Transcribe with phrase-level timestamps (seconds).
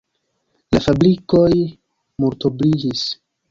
[0.75, 1.53] La fabrikoj
[2.25, 3.07] multobliĝis.